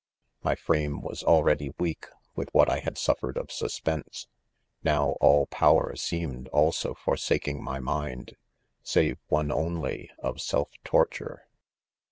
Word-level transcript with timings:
i 0.41 0.49
My 0.49 0.55
frame 0.55 1.01
was 1.03 1.21
already 1.21 1.75
weak 1.77 2.07
with 2.35 2.49
what 2.55 2.71
I 2.71 2.79
THE 2.79 2.81
.CONFESSIONS 2.81 2.83
lit 2.83 2.83
had 2.85 2.97
suffered 2.97 3.37
of 3.37 3.51
suspense; 3.51 4.27
now 4.83 5.09
all 5.21 5.45
power 5.45 5.95
seem 5.95 6.35
ed 6.39 6.47
also 6.47 6.95
forsaking 6.95 7.61
my 7.63 7.79
mind, 7.79 8.35
save 8.81 9.19
one 9.27 9.51
only 9.51 10.09
of 10.17 10.41
self 10.41 10.71
torture. 10.83 11.45